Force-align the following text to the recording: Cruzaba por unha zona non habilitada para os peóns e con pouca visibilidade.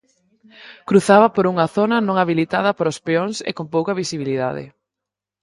Cruzaba 0.89 1.27
por 1.35 1.45
unha 1.51 1.67
zona 1.75 1.97
non 2.07 2.15
habilitada 2.21 2.71
para 2.77 2.91
os 2.93 3.01
peóns 3.07 3.37
e 3.49 3.51
con 3.57 3.65
pouca 3.75 3.97
visibilidade. 4.01 4.63